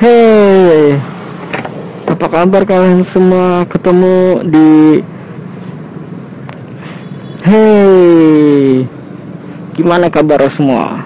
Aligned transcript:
Hey, 0.00 0.96
apa 2.08 2.24
kabar 2.24 2.64
kalian 2.64 3.04
semua? 3.04 3.68
Ketemu 3.68 4.40
di 4.48 5.04
Hey, 7.44 8.88
gimana 9.76 10.08
kabar 10.08 10.40
semua? 10.48 11.04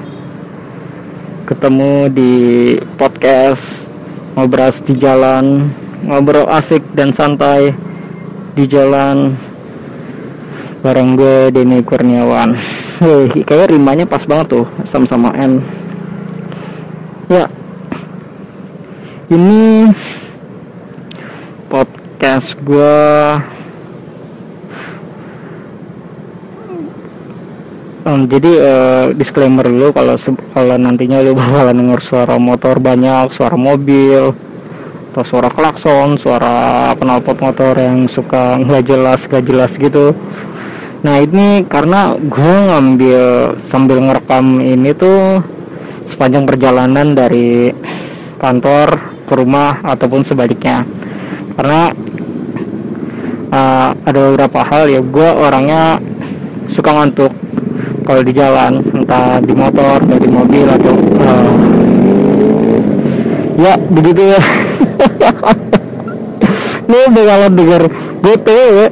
Ketemu 1.42 2.06
di 2.06 2.32
podcast 2.94 3.90
ngobrol 4.38 4.70
di 4.86 4.94
jalan, 4.94 5.74
ngobrol 6.06 6.46
asik 6.46 6.86
dan 6.94 7.10
santai 7.10 7.74
di 8.54 8.62
jalan 8.70 9.34
bareng 10.86 11.18
gue 11.18 11.50
Denny 11.50 11.82
Kurniawan. 11.82 12.54
Hei, 13.02 13.42
kayak 13.42 13.74
rimanya 13.74 14.06
pas 14.06 14.22
banget 14.22 14.54
tuh 14.54 14.70
sama-sama 14.86 15.34
N. 15.34 15.58
Ya, 17.26 17.50
ini 19.32 19.88
podcast 21.72 22.52
gue 22.60 23.00
um, 28.04 28.28
jadi 28.28 28.52
uh, 28.60 29.04
disclaimer 29.16 29.64
dulu 29.64 29.96
kalau 29.96 30.14
kalau 30.52 30.76
nantinya 30.76 31.24
lu 31.24 31.32
bakalan 31.40 31.72
denger 31.72 32.00
suara 32.04 32.36
motor 32.36 32.76
banyak 32.76 33.32
suara 33.32 33.56
mobil 33.56 34.36
atau 35.14 35.24
suara 35.24 35.48
klakson 35.48 36.20
suara 36.20 36.92
knalpot 36.98 37.38
motor 37.40 37.78
yang 37.80 38.04
suka 38.10 38.60
nggak 38.60 38.82
jelas 38.82 39.20
nggak 39.30 39.44
jelas 39.46 39.72
gitu. 39.78 40.10
Nah 41.06 41.22
ini 41.22 41.62
karena 41.70 42.18
gue 42.18 42.54
ngambil 42.68 43.22
sambil 43.70 44.02
ngerekam 44.02 44.58
ini 44.58 44.90
tuh 44.90 45.38
sepanjang 46.04 46.44
perjalanan 46.44 47.14
dari 47.14 47.70
kantor 48.42 49.13
ke 49.34 49.42
rumah 49.42 49.82
ataupun 49.82 50.22
sebaliknya. 50.22 50.86
Karena 51.58 51.90
uh, 53.50 53.90
ada 54.06 54.18
beberapa 54.30 54.62
hal 54.62 54.86
ya 54.86 55.02
gue 55.02 55.28
orangnya 55.34 55.98
suka 56.70 56.94
ngantuk. 56.94 57.34
Kalau 58.06 58.22
di 58.22 58.30
jalan 58.30 58.78
entah 58.94 59.42
di 59.42 59.54
motor 59.56 59.98
atau 59.98 60.18
di 60.22 60.30
mobil 60.30 60.66
atau 60.70 60.94
uh, 61.18 61.50
ya 63.58 63.74
begitu 63.90 64.38
ya. 64.38 64.40
Ini 66.84 67.10
bakalan 67.10 67.52
denger 67.58 67.82
gue 68.24 68.36
tuh 68.40 68.88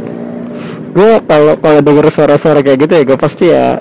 gue 0.93 1.13
kalau 1.25 1.57
kalau 1.57 1.81
denger 1.81 2.13
suara-suara 2.13 2.61
kayak 2.61 2.85
gitu 2.85 2.93
ya 3.01 3.03
gue 3.09 3.17
pasti 3.17 3.49
ya 3.49 3.81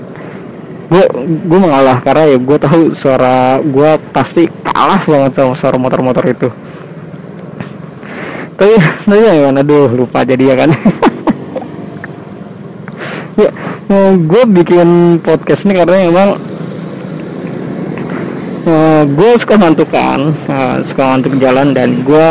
gue 0.92 1.06
gue 1.48 1.60
mengalah 1.60 2.04
karena 2.04 2.36
ya 2.36 2.38
gue 2.38 2.58
tahu 2.60 2.92
suara 2.92 3.64
gue 3.64 3.92
pasti 4.12 4.52
kalah 4.60 5.00
banget 5.08 5.32
sama 5.40 5.56
suara 5.56 5.80
motor-motor 5.80 6.28
itu. 6.28 6.52
Tapi 8.60 8.76
tapi 9.08 9.24
ya 9.24 9.56
aduh 9.56 9.88
lupa 9.88 10.28
jadi 10.28 10.44
ya 10.52 10.56
kan. 10.60 10.70
Ya 13.40 13.48
nah, 13.88 14.12
gue 14.12 14.44
bikin 14.44 15.24
podcast 15.24 15.64
ini 15.64 15.80
karena 15.80 16.04
emang 16.04 16.30
uh, 18.68 19.04
gue 19.08 19.32
suka 19.40 19.56
ngantuk 19.56 19.88
kan. 19.88 20.36
Uh, 20.52 20.84
suka 20.84 21.16
ngantuk 21.16 21.40
jalan 21.40 21.72
dan 21.72 22.04
gue 22.04 22.28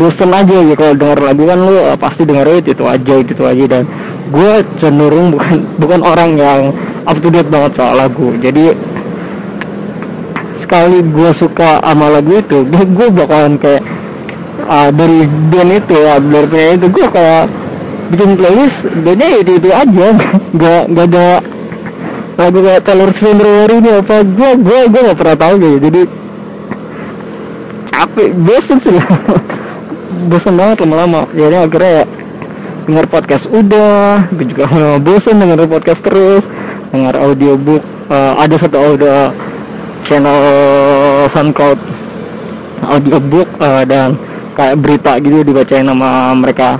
bosen 0.00 0.32
aja 0.32 0.56
ya 0.56 0.72
kalau 0.72 0.96
denger 0.96 1.20
lagu 1.20 1.44
kan 1.44 1.58
lu 1.60 1.76
uh, 1.76 2.00
pasti 2.00 2.24
denger 2.24 2.64
itu, 2.64 2.80
aja 2.88 3.14
itu 3.20 3.44
aja. 3.44 3.64
Dan 3.68 3.84
gue 4.32 4.52
cenderung 4.80 5.36
bukan 5.36 5.68
bukan 5.76 6.00
orang 6.00 6.40
yang 6.40 6.72
up 7.06 7.16
to 7.18 7.28
date 7.28 7.50
banget 7.50 7.78
soal 7.78 7.94
lagu. 7.98 8.34
Jadi 8.38 8.74
sekali 10.62 11.04
gue 11.04 11.30
suka 11.34 11.82
sama 11.82 12.06
lagu 12.08 12.38
itu 12.38 12.64
gue 12.70 13.08
bakalan 13.12 13.60
kayak 13.60 13.82
uh, 14.64 14.88
dari 14.94 15.26
band 15.26 15.70
itu 15.84 15.94
ya 15.98 16.16
dari 16.22 16.48
band 16.48 16.72
itu 16.80 16.86
gue 16.88 17.06
kayak 17.10 17.44
bikin 18.12 18.30
playlist 18.38 18.78
bandnya 19.02 19.28
itu 19.42 19.52
itu 19.58 19.68
aja. 19.72 20.06
Gak 20.60 20.82
gak 20.92 21.06
ada 21.12 21.28
lagu 22.32 22.58
kayak 22.64 22.82
Taylor 22.88 23.10
Swift 23.12 23.44
ini 23.44 23.90
apa 23.92 24.16
gue 24.24 24.50
gue 24.56 24.80
gue 24.88 25.00
gak 25.12 25.18
pernah 25.18 25.36
tahu 25.36 25.54
gitu. 25.60 25.78
Jadi 25.90 26.02
capek 27.92 28.28
bosen 28.36 28.78
sih. 28.80 28.96
Bosen 30.30 30.54
banget 30.54 30.86
lama-lama. 30.86 31.26
Jadi 31.34 31.56
akhirnya 31.56 31.90
ya 31.92 32.04
denger 32.82 33.06
podcast 33.06 33.46
udah 33.46 34.26
gue 34.34 34.46
juga 34.50 34.66
bosen 34.98 35.38
denger 35.38 35.70
podcast 35.70 36.02
terus 36.02 36.42
dengar 36.92 37.16
audiobook 37.16 37.80
uh, 38.12 38.36
ada 38.36 38.54
satu 38.60 38.76
audio 38.76 39.32
channel 40.04 40.38
SoundCloud 41.32 41.80
audiobook 42.84 43.48
uh, 43.58 43.82
dan 43.88 44.20
kayak 44.52 44.76
berita 44.76 45.16
gitu 45.16 45.40
dibacain 45.40 45.88
sama 45.88 46.36
mereka. 46.36 46.76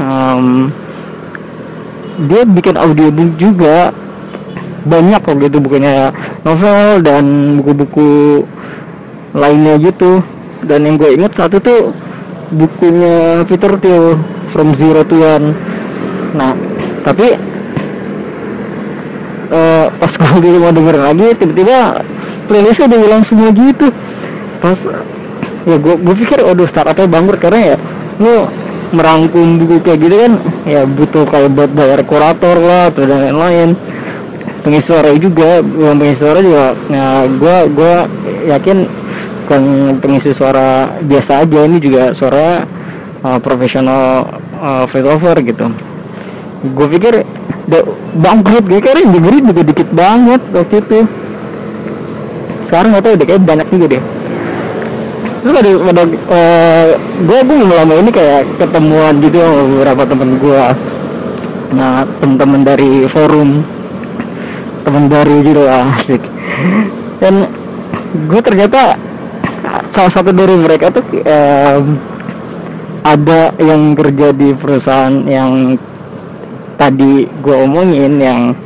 Um, 0.00 0.72
dia 2.24 2.48
bikin 2.48 2.80
audiobook 2.80 3.36
juga 3.36 3.92
banyak 4.88 5.20
kok 5.20 5.36
gitu 5.44 5.60
bukannya 5.60 6.08
novel 6.40 7.04
dan 7.04 7.24
buku-buku 7.60 8.10
lainnya 9.36 9.76
gitu. 9.76 10.24
Dan 10.64 10.88
yang 10.88 10.96
gue 10.96 11.20
inget 11.20 11.32
satu 11.36 11.60
tuh 11.60 11.92
bukunya 12.52 13.44
Peter 13.44 13.76
Thiel 13.76 14.16
From 14.48 14.72
Zero 14.72 15.04
to 15.04 15.16
One. 15.20 15.52
Nah 16.32 16.56
tapi 17.04 17.36
pas 20.00 20.08
gue 20.08 20.32
gitu 20.40 20.58
mau 20.58 20.72
denger 20.72 20.96
lagi 20.96 21.26
tiba-tiba 21.36 22.00
playlistnya 22.48 22.88
udah 22.88 23.00
hilang 23.04 23.22
semua 23.22 23.48
gitu. 23.52 23.86
Pas 24.64 24.78
ya 25.68 25.76
gue 25.76 25.94
gue 26.00 26.14
pikir 26.24 26.40
waduh 26.40 26.64
startupnya 26.64 27.06
bangkrut 27.06 27.40
karena 27.44 27.60
ya 27.60 27.76
lu 28.16 28.48
merangkum 28.90 29.60
buku 29.60 29.86
kayak 29.86 29.98
gitu 30.02 30.16
kan 30.18 30.32
ya 30.66 30.82
butuh 30.82 31.22
kayak 31.28 31.52
buat 31.54 31.70
bayar 31.76 32.00
kurator 32.02 32.56
lah 32.58 32.88
atau 32.88 33.04
dan 33.04 33.28
lain-lain. 33.28 33.70
Pengisi 34.60 34.92
suara 34.92 35.08
juga 35.16 35.64
bukan 35.64 35.96
pengisi 35.96 36.20
suara 36.20 36.40
juga. 36.40 36.76
Ya 36.88 37.24
gue 37.28 37.56
gue 37.76 37.94
yakin 38.50 38.76
bukan 39.44 39.62
pengisi 40.00 40.30
suara 40.32 40.96
biasa 41.00 41.44
aja 41.44 41.60
ini 41.64 41.76
juga 41.80 42.12
suara 42.12 42.64
uh, 43.24 43.38
profesional 43.40 44.26
uh, 44.60 44.84
voice 44.88 45.08
over 45.08 45.36
gitu. 45.44 45.66
Gue 46.60 46.86
pikir 46.92 47.24
bangkrut 48.18 48.64
gue 48.66 48.80
kira 48.82 48.98
yang 48.98 49.12
dengerin 49.14 49.44
juga 49.54 49.62
dikit 49.62 49.88
banget 49.94 50.40
waktu 50.50 50.76
itu. 50.82 50.98
Sekarang 52.66 52.88
nggak 52.94 53.04
tahu 53.06 53.14
deh 53.18 53.26
kayak 53.26 53.42
banyak 53.46 53.68
juga 53.70 53.86
deh. 53.96 54.02
Terus 55.40 55.54
ada 55.56 55.70
pada 55.88 56.02
uh, 56.04 56.86
gue 57.24 57.38
gue 57.48 57.56
lama 57.64 57.94
ini 57.96 58.10
kayak 58.12 58.40
ketemuan 58.60 59.14
gitu 59.24 59.36
sama 59.40 59.62
beberapa 59.64 60.02
temen 60.04 60.30
gue 60.36 60.64
nah 61.70 62.02
temen-temen 62.18 62.60
dari 62.66 62.92
forum. 63.06 63.62
Temen 64.80 65.04
baru 65.06 65.34
gitu 65.44 65.60
lah 65.64 65.86
asik. 66.00 66.22
Dan 67.20 67.46
gue 68.26 68.40
ternyata 68.42 68.96
salah 69.94 70.12
satu 70.12 70.30
dari 70.34 70.56
mereka 70.56 70.90
tuh 70.90 71.04
um, 71.24 71.98
ada 73.00 73.54
yang 73.56 73.96
kerja 73.96 74.32
di 74.34 74.52
perusahaan 74.52 75.14
yang 75.24 75.76
tadi 76.80 77.28
gue 77.28 77.56
omongin 77.60 78.16
yang 78.16 78.56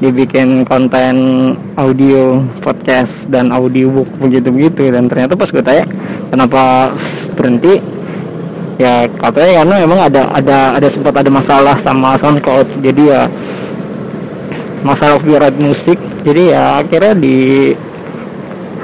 dibikin 0.00 0.64
konten 0.64 1.16
audio 1.76 2.40
podcast 2.64 3.28
dan 3.28 3.52
audiobook 3.52 4.08
begitu 4.16 4.48
begitu 4.48 4.88
dan 4.88 5.04
ternyata 5.12 5.36
pas 5.36 5.52
gue 5.52 5.60
tanya 5.60 5.84
kenapa 6.32 6.92
berhenti? 7.36 7.80
Ya 8.76 9.08
katanya 9.08 9.64
karena 9.64 9.74
memang 9.88 10.00
ada 10.04 10.28
ada 10.36 10.76
ada 10.76 10.88
sempat 10.92 11.16
ada 11.16 11.32
masalah 11.32 11.80
sama 11.80 12.16
SoundCloud. 12.20 12.84
Jadi 12.84 13.08
ya 13.08 13.28
masalah 14.84 15.16
copyright 15.16 15.56
musik. 15.56 15.96
Jadi 16.24 16.52
ya 16.52 16.84
akhirnya 16.84 17.16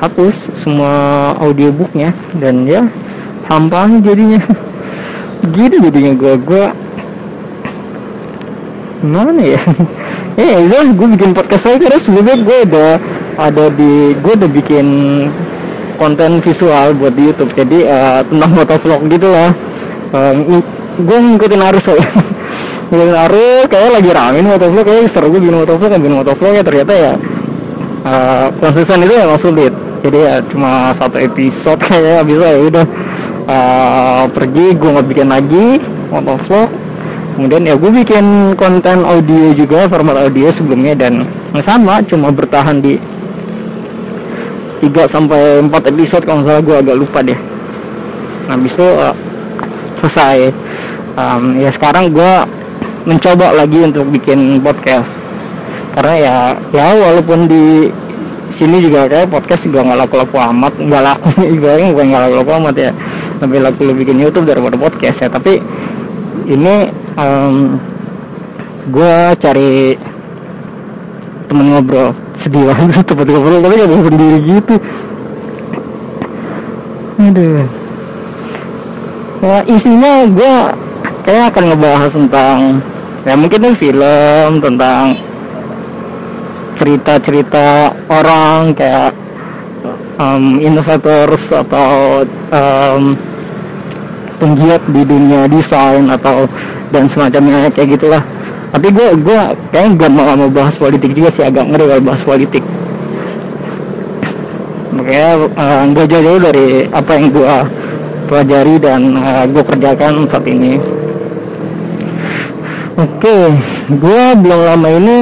dihapus 0.01 0.37
semua 0.65 0.93
audiobooknya. 1.45 2.17
Dan 2.41 2.65
ya 2.65 2.89
hampa 3.53 3.89
jadinya. 4.01 4.41
Gitu 5.53 5.77
jadinya 5.83 6.17
gue 6.17 6.41
gue 6.41 6.65
mana 9.03 9.43
ya? 9.43 9.63
Ya 10.39 10.57
udah 10.67 10.83
gue 10.95 11.09
bikin 11.19 11.31
podcast 11.35 11.67
lagi 11.69 11.79
karena 11.87 12.01
sebelumnya 12.01 12.37
gue 12.41 12.59
udah 12.71 12.91
ada 13.37 13.65
di 13.75 14.17
gue 14.17 14.33
udah 14.39 14.51
bikin 14.51 14.87
konten 15.99 16.43
visual 16.43 16.95
buat 16.99 17.15
di 17.15 17.23
YouTube 17.31 17.53
jadi 17.55 17.79
uh, 17.87 18.21
tentang 18.27 18.51
motovlog 18.59 19.01
gitu 19.07 19.29
lah 19.31 19.51
uh, 20.11 20.33
gue 20.99 21.19
ngikutin 21.19 21.63
arus 21.63 21.85
ya 21.95 21.97
ngikutin 22.91 23.17
arus 23.29 23.65
kayak 23.71 23.91
lagi 24.03 24.11
rame 24.11 24.39
motovlog 24.43 24.85
kayak 24.85 25.09
seru 25.09 25.31
gue 25.31 25.41
bikin 25.41 25.57
motovlog 25.63 25.91
bikin 25.95 26.17
motovlog 26.17 26.53
ya 26.53 26.63
ternyata 26.67 26.93
ya 26.93 27.13
uh, 28.07 28.47
konsisten 28.59 29.03
itu 29.07 29.15
emang 29.15 29.41
sulit. 29.41 29.75
Jadi 30.03 30.19
ya 30.19 30.43
cuma 30.51 30.91
satu 30.99 31.17
episode 31.23 31.79
kayak 31.79 32.27
bisa 32.27 32.47
ya 32.47 32.61
udah. 32.63 32.87
Uh, 33.43 34.25
pergi 34.31 34.79
gue 34.79 34.87
nggak 34.87 35.09
bikin 35.11 35.29
lagi 35.35 35.83
motovlog 36.15 36.71
kemudian 37.37 37.63
ya 37.65 37.75
gue 37.75 37.91
bikin 38.05 38.57
konten 38.61 39.05
audio 39.09 39.57
juga 39.57 39.89
format 39.89 40.21
audio 40.21 40.53
sebelumnya 40.53 40.93
dan 40.97 41.25
sama 41.65 42.05
cuma 42.05 42.29
bertahan 42.29 42.81
di 42.81 43.01
3 44.83 45.07
sampai 45.07 45.63
4 45.63 45.71
episode 45.95 46.27
kalau 46.27 46.43
salah 46.43 46.59
gue 46.59 46.75
agak 46.75 46.97
lupa 46.99 47.23
deh. 47.23 47.39
Nah 48.51 48.59
habis 48.59 48.75
itu 48.75 48.83
uh, 48.83 49.15
selesai. 50.03 50.51
Um, 51.15 51.55
ya 51.63 51.71
sekarang 51.71 52.11
gue 52.11 52.33
mencoba 53.07 53.55
lagi 53.55 53.79
untuk 53.79 54.11
bikin 54.11 54.59
podcast. 54.59 55.07
Karena 55.95 56.15
ya 56.19 56.37
ya 56.75 56.87
walaupun 56.99 57.47
di 57.47 57.95
sini 58.53 58.83
juga 58.83 59.07
kayak 59.07 59.31
podcast 59.31 59.65
juga 59.65 59.87
nggak 59.87 59.99
laku-laku 60.05 60.37
amat 60.37 60.75
nggak 60.77 61.03
laku 61.03 61.31
ibaratnya 61.57 61.89
bukan 61.95 62.07
nggak 62.11 62.23
laku-laku 62.27 62.53
amat 62.67 62.75
ya. 62.75 62.91
Lebih 63.39 63.59
laku 63.63 63.81
lebih 63.87 63.99
bikin 64.03 64.19
YouTube 64.19 64.51
daripada 64.51 64.75
podcast 64.75 65.23
ya. 65.23 65.29
Tapi 65.31 65.63
ini 66.51 66.91
um, 67.17 67.77
gue 68.89 69.17
cari 69.39 69.97
temen 71.49 71.67
ngobrol. 71.73 72.11
Sedih 72.41 72.67
banget 72.69 73.05
tempat 73.07 73.27
ngobrol 73.29 73.61
tapi 73.61 73.75
gak 73.79 74.05
sendiri 74.09 74.39
gitu. 74.45 74.75
Aduh. 77.23 77.67
Ya 79.43 79.59
isinya 79.67 80.13
gue 80.27 80.55
kayak 81.27 81.45
akan 81.55 81.65
ngebahas 81.75 82.13
tentang 82.15 82.59
ya 83.23 83.35
mungkin 83.39 83.59
itu 83.63 83.91
film 83.91 84.51
tentang 84.59 85.15
cerita-cerita 86.79 87.95
orang 88.11 88.75
kayak 88.75 89.15
um, 90.19 90.59
innovators 90.59 91.43
atau 91.47 92.23
um, 92.51 93.15
penggiat 94.43 94.83
di 94.91 95.03
dunia 95.07 95.47
desain 95.47 96.11
atau 96.11 96.51
dan 96.93 97.09
semacamnya 97.09 97.73
kayak 97.73 97.97
gitulah. 97.99 98.23
Tapi 98.73 98.89
gue 98.89 99.09
gue 99.21 99.41
kayaknya 99.73 99.91
gak 99.97 100.11
mau 100.13 100.33
mau 100.37 100.49
bahas 100.53 100.77
politik 100.77 101.13
juga 101.17 101.29
sih 101.33 101.45
agak 101.45 101.65
ngeri 101.73 101.85
kalau 101.89 102.03
bahas 102.05 102.23
politik. 102.25 102.65
Makanya 104.93 105.31
uh, 105.57 105.83
gak 105.93 106.07
jauh-jauh 106.09 106.41
dari 106.41 106.67
apa 106.93 107.11
yang 107.17 107.27
gue 107.33 107.55
pelajari 108.29 108.75
dan 108.81 109.01
uh, 109.17 109.45
gue 109.49 109.63
kerjakan 109.65 110.29
saat 110.29 110.45
ini. 110.45 110.77
Oke 112.97 113.37
gue 113.93 114.23
belum 114.41 114.61
lama 114.63 114.89
ini 115.01 115.19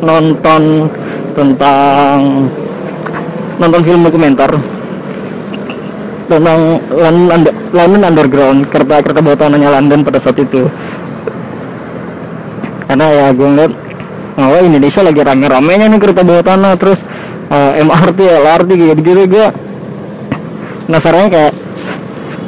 nonton 0.00 0.88
tentang 1.36 2.48
nonton 3.60 3.80
film 3.84 4.00
dokumenter 4.04 4.50
tentang 6.30 6.78
London, 7.74 8.02
Underground 8.06 8.70
kereta 8.70 9.02
kereta 9.02 9.20
bawah 9.20 9.38
tanahnya 9.38 9.74
London 9.74 10.06
pada 10.06 10.22
saat 10.22 10.38
itu. 10.38 10.70
Karena 12.86 13.06
ya 13.10 13.26
gue 13.34 13.48
ngeliat 13.50 13.72
oh 14.38 14.62
Indonesia 14.62 15.02
lagi 15.02 15.20
rame-ramenya 15.20 15.86
nih 15.90 15.98
kereta 15.98 16.22
bawah 16.22 16.44
tanah 16.46 16.72
terus 16.78 17.02
uh, 17.50 17.74
eh, 17.74 17.82
MRT 17.82 18.18
LRT 18.24 18.70
gitu 18.78 19.00
gitu 19.02 19.22
gue 19.26 19.46
penasarannya 20.86 21.30
kayak 21.30 21.52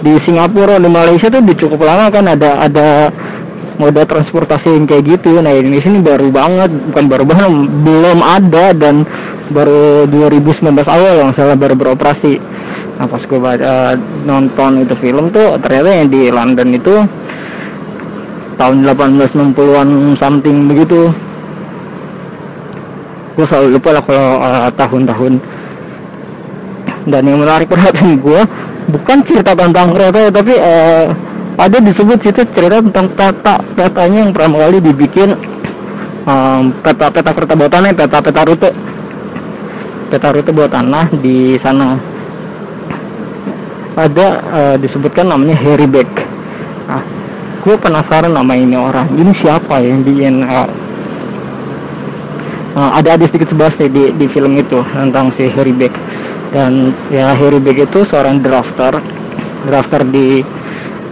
di 0.03 0.13
Singapura 0.19 0.83
di 0.83 0.91
Malaysia 0.91 1.31
tuh 1.31 1.43
di 1.47 1.55
cukup 1.55 1.87
lama 1.87 2.11
kan 2.11 2.27
ada 2.27 2.59
ada 2.59 3.15
moda 3.79 4.03
transportasi 4.07 4.79
yang 4.79 4.85
kayak 4.87 5.19
gitu. 5.19 5.39
Nah 5.43 5.55
Indonesia 5.55 5.89
ini 5.91 6.03
baru 6.03 6.29
banget 6.31 6.71
bukan 6.91 7.05
baru 7.07 7.25
banget 7.27 7.51
belum 7.87 8.19
ada 8.21 8.67
dan 8.75 9.07
baru 9.51 10.07
2019 10.11 10.71
awal 10.87 11.13
yang 11.23 11.31
salah 11.35 11.55
baru 11.55 11.75
beroperasi 11.79 12.39
nah 13.03 13.11
pas 13.11 13.19
gue 13.19 13.35
baca 13.35 13.99
nonton 14.23 14.87
itu 14.87 14.95
film 14.95 15.27
tuh 15.35 15.59
ternyata 15.59 15.91
yang 15.91 16.07
di 16.07 16.31
London 16.31 16.71
itu 16.71 17.03
tahun 18.55 18.87
1860-an 18.87 20.15
something 20.15 20.71
begitu. 20.71 21.11
Gue 23.35 23.43
selalu 23.43 23.75
lupa 23.75 23.91
lah 23.91 24.03
kalau 24.07 24.29
uh, 24.39 24.71
tahun-tahun. 24.79 25.33
Dan 27.11 27.23
yang 27.27 27.43
menarik 27.43 27.67
perhatian 27.67 28.23
gue 28.23 28.41
bukan 28.95 29.19
cerita 29.27 29.51
tentang 29.59 29.91
kereta 29.91 30.31
tapi 30.31 30.55
uh, 30.63 31.11
ada 31.59 31.83
disebut 31.83 32.23
situ 32.23 32.47
cerita 32.55 32.79
tentang 32.79 33.11
peta 33.19 33.59
petanya 33.75 34.19
yang 34.27 34.31
pertama 34.31 34.63
kali 34.63 34.79
dibikin 34.79 35.35
um, 36.23 36.71
peta 36.87 37.11
peta 37.11 37.35
kereta 37.35 37.59
bawah 37.59 37.73
tanah 37.75 37.91
peta 37.99 38.19
peta 38.23 38.43
rute. 38.47 38.71
Peta 40.07 40.29
rute 40.31 40.51
bawah 40.55 40.71
tanah 40.71 41.11
di 41.19 41.59
sana 41.59 42.12
ada 43.97 44.27
uh, 44.49 44.77
disebutkan 44.81 45.29
namanya 45.29 45.57
Harry 45.61 45.85
Beck. 45.85 46.09
Nah, 46.89 47.05
gue 47.61 47.75
penasaran 47.77 48.33
nama 48.33 48.53
ini 48.57 48.77
orang. 48.77 49.09
Ini 49.13 49.33
siapa 49.37 49.81
ya 49.85 49.93
di 50.01 50.25
uh, 50.25 50.69
uh, 52.77 52.91
ada 52.97 53.17
ada 53.21 53.25
sedikit 53.29 53.53
sebahas 53.53 53.77
di 53.77 54.13
di 54.17 54.27
film 54.29 54.57
itu 54.57 54.81
tentang 54.93 55.29
si 55.33 55.49
Harry 55.53 55.77
Beck. 55.77 55.93
Dan 56.53 56.93
ya 57.09 57.33
Harry 57.33 57.61
Beck 57.61 57.89
itu 57.89 58.05
seorang 58.05 58.41
drafter 58.41 59.01
drafter 59.69 60.05
di 60.05 60.41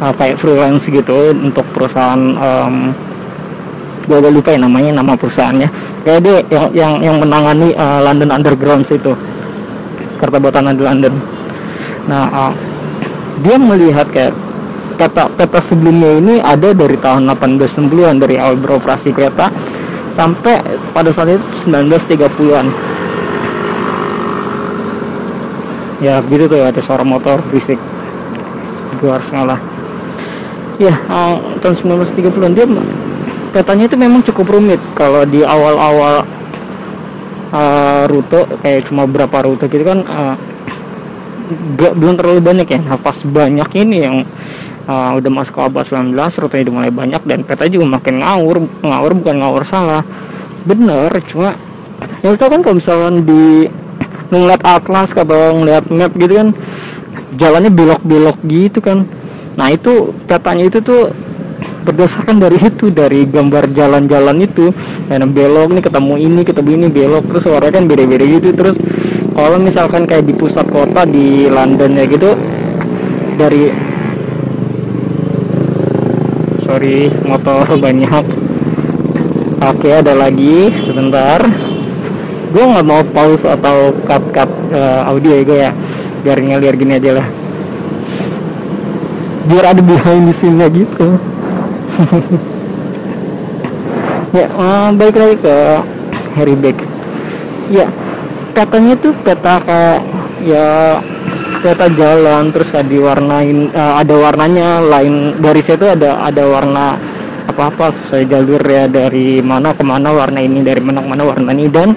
uh, 0.01 0.13
kayak 0.17 0.41
freelance 0.41 0.89
gitu 0.89 1.33
untuk 1.37 1.65
perusahaan 1.73 2.21
um, 2.37 2.93
gue 4.09 4.17
udah 4.17 4.33
lupa 4.33 4.57
ya 4.57 4.61
namanya 4.65 5.01
nama 5.01 5.13
perusahaannya. 5.17 5.69
Kayak 6.01 6.21
dia 6.25 6.37
yang 6.49 6.67
yang 6.73 6.93
yang 7.05 7.17
menangani 7.21 7.77
uh, 7.77 8.01
London 8.01 8.33
Underground 8.33 8.89
itu. 8.89 9.13
Di 10.21 10.83
London. 10.85 11.15
Nah 12.09 12.25
uh, 12.29 12.53
dia 13.41 13.57
melihat 13.57 14.07
kayak 14.13 14.37
peta-peta 15.01 15.61
sebelumnya 15.65 16.11
ini 16.21 16.35
ada 16.45 16.77
dari 16.77 16.97
tahun 17.01 17.25
1860-an 17.25 18.21
dari 18.21 18.37
awal 18.37 18.61
beroperasi 18.61 19.17
kereta 19.17 19.49
sampai 20.13 20.61
pada 20.93 21.09
saat 21.09 21.33
itu 21.33 21.45
1930-an 21.65 22.67
ya 26.05 26.21
gitu 26.29 26.45
tuh 26.49 26.61
ada 26.65 26.81
suara 26.85 27.05
motor 27.05 27.41
berisik. 27.49 27.81
Harus 29.01 29.33
ngalah 29.33 29.61
ya 30.77 30.97
uh, 31.09 31.37
tahun 31.61 31.77
1930-an 32.05 32.53
dia 32.57 32.67
petanya 33.53 33.89
itu 33.89 33.97
memang 33.97 34.21
cukup 34.25 34.57
rumit. 34.57 34.81
Kalau 34.97 35.25
di 35.25 35.41
awal-awal 35.41 36.25
uh, 37.53 38.05
rute 38.09 38.49
kayak 38.61 38.89
cuma 38.89 39.05
berapa 39.09 39.49
rute 39.49 39.65
gitu 39.69 39.85
kan 39.85 40.05
uh, 40.05 40.35
gak, 41.77 41.93
belum 41.99 42.15
terlalu 42.17 42.41
banyak 42.41 42.69
ya. 42.71 42.81
Pas 42.99 43.19
banyak 43.21 43.69
ini 43.77 43.97
yang 44.07 44.17
uh, 44.87 45.11
udah 45.19 45.31
masuk 45.31 45.59
ke 45.59 45.63
abad 45.67 45.85
19 45.85 46.17
rutenya 46.17 46.63
udah 46.71 46.75
mulai 46.75 46.93
banyak 46.93 47.23
dan 47.27 47.41
peta 47.43 47.67
juga 47.71 47.87
makin 48.01 48.23
ngawur. 48.23 48.57
Ngawur 48.83 49.13
bukan 49.19 49.35
ngawur 49.43 49.63
salah. 49.67 50.03
Bener 50.65 51.11
cuma 51.29 51.57
ya 52.25 52.33
tau 52.37 52.49
kan 52.53 52.61
kalau 52.65 52.77
misalkan 52.77 53.25
di 53.25 53.69
ngeliat 54.31 54.63
atlas 54.65 55.13
atau 55.13 55.57
ngeliat 55.57 55.89
map 55.93 56.13
gitu 56.17 56.33
kan 56.37 56.49
jalannya 57.35 57.71
belok-belok 57.73 58.39
gitu 58.47 58.79
kan. 58.83 59.07
Nah 59.59 59.69
itu 59.75 60.15
petanya 60.27 60.69
itu 60.69 60.79
tuh 60.81 61.11
berdasarkan 61.81 62.37
dari 62.39 62.61
itu 62.61 62.93
dari 62.93 63.27
gambar 63.27 63.73
jalan-jalan 63.73 64.37
itu. 64.45 64.71
Dan 65.11 65.35
belok 65.35 65.75
nih 65.75 65.83
ketemu 65.83 66.15
ini 66.21 66.41
ketemu 66.47 66.71
ini 66.77 66.87
belok 66.87 67.25
terus 67.27 67.43
suaranya 67.47 67.83
kan 67.83 67.85
beda-beda 67.91 68.25
gitu. 68.27 68.49
Terus 68.55 68.77
kalau 69.41 69.57
misalkan 69.57 70.05
kayak 70.05 70.29
di 70.29 70.37
pusat 70.37 70.69
kota 70.69 71.09
di 71.09 71.49
London 71.49 71.97
ya 71.97 72.05
gitu 72.05 72.37
dari 73.41 73.73
sorry 76.69 77.09
motor 77.25 77.65
banyak. 77.89 78.25
Oke 79.61 79.89
ada 79.97 80.13
lagi 80.13 80.69
sebentar. 80.85 81.41
Gue 82.53 82.65
nggak 82.69 82.85
mau 82.85 83.01
pause 83.17 83.49
atau 83.49 83.97
cut 84.05 84.25
cut 84.37 84.51
uh, 84.77 85.09
audio 85.09 85.33
ya 85.33 85.43
gue 85.49 85.59
ya. 85.59 85.73
Biar 86.21 86.39
ngelir 86.45 86.77
gini 86.77 87.01
aja 87.01 87.25
lah. 87.25 87.27
Biar 89.49 89.73
ada 89.73 89.81
behind 89.81 90.29
di 90.29 90.35
sini 90.37 90.65
gitu. 90.85 91.09
Ya 94.31 94.47
uh, 94.55 94.95
balik 94.95 95.19
lagi 95.19 95.43
ke 95.43 95.57
Harry 96.39 96.55
Beck. 96.55 96.79
Ya 97.67 97.91
katanya 98.53 98.95
tuh 98.99 99.15
peta 99.23 99.63
kayak 99.63 100.01
ya 100.45 100.99
peta 101.61 101.87
jalan 101.93 102.49
terus 102.51 102.73
kan 102.73 102.87
diwarnain 102.89 103.69
uh, 103.73 104.01
ada 104.01 104.15
warnanya 104.17 104.81
lain 104.81 105.37
dari 105.39 105.61
situ 105.61 105.85
ada 105.85 106.25
ada 106.25 106.45
warna 106.49 106.97
apa 107.45 107.63
apa 107.69 107.87
sesuai 107.93 108.25
jalur 108.31 108.63
ya 108.63 108.87
dari 108.87 109.43
mana 109.43 109.75
ke 109.75 109.83
mana 109.85 110.15
warna 110.15 110.41
ini 110.41 110.65
dari 110.65 110.81
mana 110.81 111.03
ke 111.05 111.09
mana 111.11 111.23
warna 111.27 111.51
ini 111.53 111.67
dan 111.69 111.93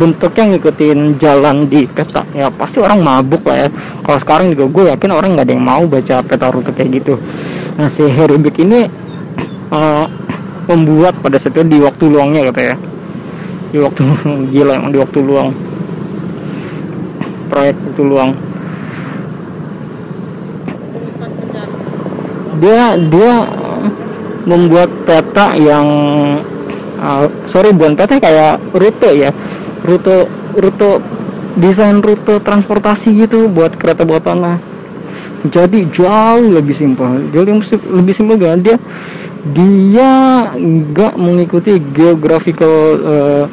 bentuknya 0.00 0.56
ngikutin 0.56 1.20
jalan 1.20 1.68
di 1.68 1.84
peta. 1.84 2.24
Ya 2.32 2.48
pasti 2.48 2.80
orang 2.80 3.04
mabuk 3.04 3.44
lah 3.44 3.66
ya. 3.66 3.70
Kalau 4.00 4.18
sekarang 4.18 4.46
juga 4.56 4.64
gue 4.72 4.84
yakin 4.96 5.10
orang 5.12 5.36
nggak 5.36 5.44
ada 5.44 5.52
yang 5.52 5.64
mau 5.64 5.82
baca 5.84 6.24
peta 6.24 6.48
rute 6.48 6.72
kayak 6.72 7.04
gitu. 7.04 7.20
Nah 7.76 7.92
si 7.92 8.08
Heribik 8.08 8.56
ini 8.64 8.88
uh, 9.68 10.08
membuat 10.72 11.20
pada 11.20 11.36
saat 11.36 11.52
itu 11.52 11.68
di 11.68 11.78
waktu 11.84 12.04
luangnya 12.08 12.48
kata 12.48 12.60
ya 12.62 12.76
di 13.70 13.78
waktu 13.78 14.02
gila 14.52 14.72
emang 14.78 14.92
di 14.94 14.98
waktu 14.98 15.18
luang. 15.22 15.50
Proyek 17.50 17.76
itu 17.94 18.02
luang. 18.06 18.30
Dia 22.60 22.98
dia 22.98 23.32
membuat 24.44 24.90
peta 25.08 25.56
yang 25.56 25.86
uh, 27.00 27.26
sorry 27.48 27.72
bukan 27.72 27.96
peta 27.96 28.20
kayak 28.20 28.60
rute 28.76 29.10
ya. 29.16 29.30
Rute 29.82 30.28
rute 30.54 30.90
desain 31.58 31.98
rute 31.98 32.38
transportasi 32.42 33.14
gitu 33.16 33.50
buat 33.50 33.74
kereta 33.74 34.06
bawah 34.06 34.22
tanah 34.22 34.70
jadi 35.48 35.88
jauh 35.88 36.52
lebih 36.52 36.76
simpel. 36.76 37.24
Jauh 37.32 37.48
lebih, 37.48 37.64
sim- 37.64 37.88
lebih 37.88 38.12
simpel 38.12 38.36
kan? 38.36 38.60
Dia 38.60 38.76
dia 39.40 40.12
nggak 40.52 41.16
mengikuti 41.16 41.80
geographical 41.96 42.76
eh, 43.00 43.44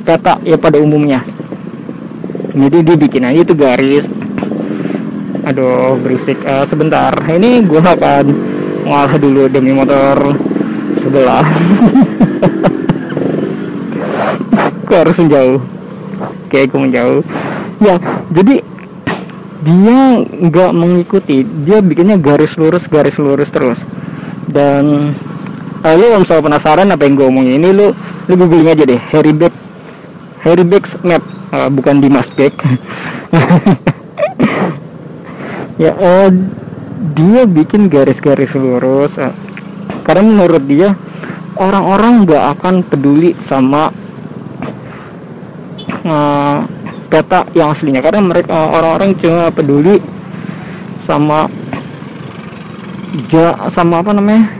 peta 0.00 0.40
ya 0.40 0.56
pada 0.56 0.80
umumnya. 0.80 1.20
Jadi 2.56 2.80
dia 2.80 2.96
bikin 2.96 3.28
aja 3.28 3.44
itu 3.44 3.52
garis. 3.52 4.08
Aduh 5.44 6.00
berisik. 6.00 6.40
Eh, 6.40 6.64
sebentar. 6.64 7.12
Ini 7.28 7.60
gua 7.68 7.92
akan 7.92 8.24
ngalah 8.88 9.14
dulu 9.20 9.52
demi 9.52 9.76
motor 9.76 10.32
sebelah. 10.96 11.44
Gua 14.88 15.04
harus 15.04 15.20
menjauh. 15.20 15.60
Oke 16.48 16.64
gua 16.72 16.80
menjauh. 16.88 17.20
Ya 17.84 18.00
jadi 18.32 18.64
dia 19.60 20.00
nggak 20.24 20.72
mengikuti. 20.72 21.44
Dia 21.44 21.84
bikinnya 21.84 22.16
garis 22.16 22.56
lurus 22.56 22.88
garis 22.88 23.20
lurus 23.20 23.52
terus 23.52 23.84
dan 24.48 25.12
eh, 25.84 25.94
lu 25.96 26.04
kalau 26.10 26.20
misalnya 26.24 26.44
penasaran 26.48 26.88
apa 26.90 27.02
yang 27.04 27.14
gue 27.16 27.26
omongin 27.28 27.60
ini 27.60 27.68
lu 27.72 27.86
lu 28.28 28.34
googling 28.34 28.68
aja 28.68 28.84
deh 28.84 29.00
Harry 29.12 29.32
Beck 29.36 29.54
Harry 30.44 30.64
Beck's 30.64 30.96
map 31.04 31.24
Eh, 31.48 31.68
bukan 31.72 32.00
Dimas 32.00 32.28
Beck. 32.32 32.54
Ya 35.78 35.94
eh, 35.94 36.34
dia 37.14 37.46
bikin 37.46 37.86
garis-garis 37.86 38.50
lurus 38.58 39.14
eh, 39.14 39.30
karena 40.02 40.26
menurut 40.26 40.66
dia 40.66 40.98
orang-orang 41.54 42.26
nggak 42.26 42.44
akan 42.58 42.82
peduli 42.82 43.38
sama 43.38 43.94
eh, 46.02 46.58
peta 47.06 47.46
yang 47.54 47.70
aslinya. 47.70 48.02
Karena 48.02 48.26
mereka 48.26 48.58
orang-orang 48.58 49.14
cuma 49.22 49.54
peduli 49.54 50.02
sama 51.06 51.46
ja, 53.30 53.56
sama 53.72 54.00
apa 54.04 54.12
namanya 54.12 54.52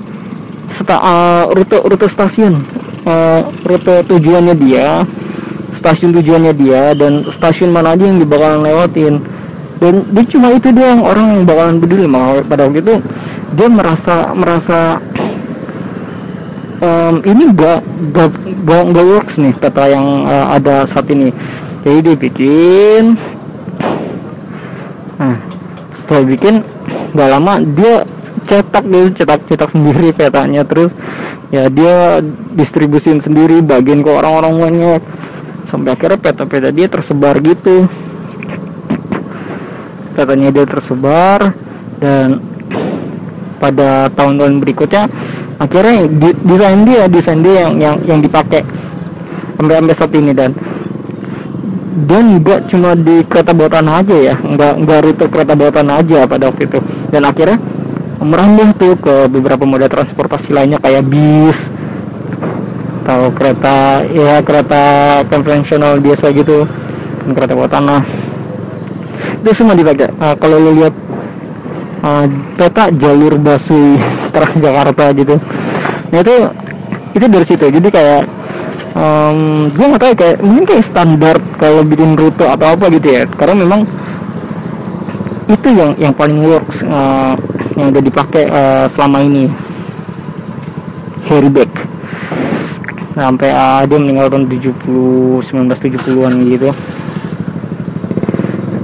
Seta, 0.68 1.00
eh, 1.00 1.44
rute 1.56 1.80
rute 1.80 2.06
stasiun. 2.12 2.60
Eh, 3.08 3.40
rute 3.64 4.04
tujuannya 4.04 4.54
dia 4.60 5.08
stasiun 5.72 6.12
tujuannya 6.12 6.52
dia 6.58 6.92
dan 6.92 7.24
stasiun 7.30 7.72
mana 7.72 7.96
aja 7.96 8.04
yang 8.04 8.20
bakalan 8.28 8.68
lewatin. 8.68 9.24
Dan 9.78 10.04
dia 10.10 10.24
cuma 10.26 10.52
itu 10.52 10.74
doang 10.74 11.00
orang 11.06 11.26
yang 11.38 11.42
bakalan 11.48 11.80
peduli. 11.80 12.04
Maka 12.04 12.44
pada 12.44 12.68
waktu 12.68 12.84
itu 12.84 12.94
dia 13.56 13.68
merasa 13.70 14.34
merasa 14.36 15.00
em, 16.82 17.14
ini 17.24 17.44
gak 17.54 17.80
gak, 18.12 18.30
gak, 18.66 18.82
gak 18.92 19.06
works 19.06 19.34
nih 19.40 19.54
peta 19.56 19.84
yang 19.88 20.28
eh, 20.28 20.46
ada 20.52 20.84
saat 20.84 21.08
ini. 21.08 21.32
Jadi 21.86 21.98
dia 22.04 22.16
bikin 22.18 23.04
nah 25.18 25.34
setelah 25.98 26.24
bikin 26.30 26.54
gak 27.16 27.28
lama 27.34 27.58
dia 27.74 28.06
cetak 28.48 28.84
dia 28.88 29.12
cetak 29.12 29.40
cetak 29.46 29.70
sendiri 29.76 30.10
petanya. 30.16 30.64
Terus 30.64 30.90
ya 31.52 31.68
dia 31.68 32.24
distribusin 32.56 33.20
sendiri 33.20 33.60
bagian 33.60 34.00
ke 34.00 34.10
orang-orang 34.10 34.54
banyak. 34.56 35.02
Sampai 35.68 35.92
akhirnya 35.92 36.16
peta-peta 36.16 36.72
dia 36.72 36.88
tersebar 36.88 37.36
gitu. 37.44 37.84
Petanya 40.16 40.48
dia 40.48 40.64
tersebar 40.64 41.52
dan 42.00 42.40
pada 43.58 44.08
tahun-tahun 44.14 44.62
berikutnya 44.62 45.10
akhirnya 45.58 46.06
desain 46.46 46.80
dia 46.86 47.02
desain 47.10 47.40
dia 47.44 47.68
yang 47.68 47.74
yang 47.76 47.96
yang 48.08 48.20
dipakai. 48.24 48.64
Sampai 49.58 49.74
sampai 49.76 49.94
saat 49.94 50.12
ini 50.14 50.32
dan 50.32 50.54
dan 52.06 52.38
nggak 52.38 52.70
cuma 52.70 52.94
di 52.94 53.26
kereta 53.26 53.50
bawah 53.52 53.76
tanah 53.76 53.94
aja 54.00 54.16
ya. 54.16 54.34
Nggak 54.38 54.72
nggak 54.86 54.98
rute 55.04 55.24
kereta 55.28 55.52
bawah 55.58 55.74
tanah 55.74 55.94
aja 56.00 56.18
pada 56.30 56.44
waktu 56.48 56.62
itu. 56.70 56.78
Dan 57.10 57.22
akhirnya 57.26 57.58
merambah 58.18 58.74
tuh 58.74 58.94
ke 58.98 59.30
beberapa 59.30 59.62
moda 59.62 59.86
transportasi 59.86 60.50
lainnya 60.50 60.82
kayak 60.82 61.06
bis 61.06 61.58
atau 63.08 63.32
kereta 63.32 64.04
ya 64.04 64.44
kereta 64.44 64.84
konvensional 65.32 65.96
biasa 65.96 66.28
gitu 66.36 66.68
dan 67.24 67.30
kereta 67.32 67.52
bawah 67.56 67.72
tanah. 67.72 68.02
Itu 69.40 69.50
semua 69.54 69.72
dipakai. 69.78 70.12
Eh, 70.12 70.34
kalau 70.36 70.56
lo 70.60 70.70
lihat 70.76 70.94
eh, 72.04 72.24
peta 72.58 72.84
jalur 72.92 73.40
busway 73.40 73.96
Transjakarta 74.34 75.14
gitu. 75.16 75.40
Nah 76.12 76.18
itu 76.20 76.34
itu 77.16 77.26
dari 77.32 77.46
situ. 77.48 77.64
Jadi 77.64 77.88
kayak 77.88 78.22
em, 78.92 79.38
gue 79.72 79.86
nggak 79.88 80.02
tahu 80.04 80.12
kayak 80.18 80.36
mungkin 80.44 80.64
kayak 80.68 80.84
standar 80.84 81.36
kalau 81.56 81.80
bikin 81.86 82.12
rute 82.12 82.44
atau 82.44 82.76
apa 82.76 82.92
gitu 82.92 83.08
ya. 83.08 83.22
Karena 83.24 83.64
memang 83.64 83.80
itu 85.48 85.68
yang 85.72 85.96
yang 85.96 86.12
paling 86.12 86.44
works 86.44 86.84
eh, 86.84 87.34
yang 87.78 87.94
udah 87.94 88.02
dipakai 88.02 88.44
eh, 88.50 88.86
selama 88.90 89.22
ini. 89.22 89.46
Harry 91.30 91.50
Beck. 91.52 91.70
Sampai 93.14 93.50
ah, 93.54 93.86
dia 93.86 93.98
meninggal 93.98 94.30
tahun 94.30 94.50
70 94.50 95.42
1970-an 95.46 96.32
gitu. 96.50 96.70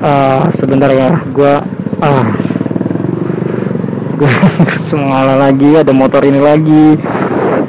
Ah, 0.04 0.46
sebentar 0.54 0.92
ya 0.94 1.18
gua 1.34 1.64
ah. 1.98 2.26
Gua 4.14 4.30
semangat 4.86 5.36
lagi 5.42 5.70
ada 5.74 5.90
motor 5.90 6.22
ini 6.22 6.38
lagi. 6.38 6.86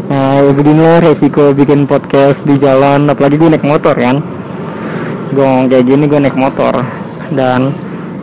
Nah 0.06 0.38
ya 0.38 0.52
beginilah 0.54 1.02
resiko 1.02 1.50
bikin 1.56 1.90
podcast 1.90 2.46
di 2.46 2.62
jalan 2.62 3.10
apalagi 3.10 3.42
gue 3.42 3.50
naik 3.50 3.66
motor 3.66 3.98
kan. 3.98 4.22
Gue 5.34 5.50
kayak 5.66 5.86
gini 5.90 6.06
gue 6.06 6.20
naik 6.22 6.38
motor. 6.38 6.86
Dan 7.34 7.74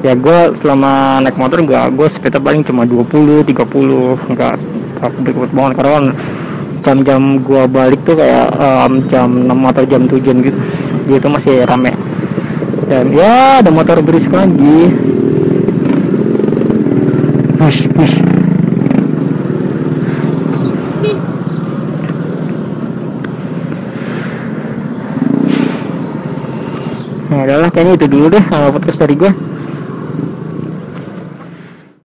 ya 0.03 0.19
gue 0.19 0.39
selama 0.59 1.23
naik 1.23 1.39
motor 1.39 1.63
gak 1.63 1.95
gue 1.95 2.07
sepeda 2.11 2.43
paling 2.43 2.67
cuma 2.67 2.83
20 2.83 3.47
30 3.47 4.31
enggak 4.31 4.59
kebet 5.11 5.51
banget. 5.51 5.73
Karena 5.79 5.91
kan 5.99 6.07
jam-jam 6.83 7.23
gua 7.43 7.71
balik 7.71 8.03
tuh 8.03 8.19
kayak 8.19 8.51
em, 8.59 8.93
jam 9.07 9.31
6 9.31 9.71
atau 9.71 9.83
jam 9.87 10.03
7 10.07 10.19
gitu 10.19 10.59
gitu 11.11 11.27
masih 11.31 11.63
rame. 11.67 11.95
Dan 12.87 13.15
ya 13.15 13.63
ada 13.63 13.71
motor 13.71 14.03
berisik 14.03 14.35
lagi. 14.35 14.91
Push 17.59 17.87
push. 17.95 18.15
Nah, 27.33 27.49
udahlah 27.49 27.71
kayaknya 27.73 27.97
itu 27.97 28.07
dulu 28.13 28.27
deh 28.29 28.45
uh, 28.45 28.69
podcast 28.69 29.01
dari 29.01 29.17
gue 29.17 29.52